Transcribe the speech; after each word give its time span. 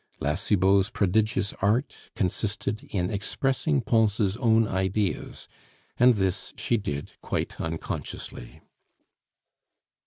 La 0.19 0.33
Cibot's 0.33 0.89
prodigious 0.89 1.53
art 1.61 1.95
consisted 2.15 2.85
in 2.89 3.11
expressing 3.11 3.81
Pons' 3.81 4.35
own 4.37 4.67
ideas, 4.67 5.47
and 5.95 6.15
this 6.15 6.55
she 6.57 6.75
did 6.75 7.11
quite 7.21 7.61
unconsciously. 7.61 8.61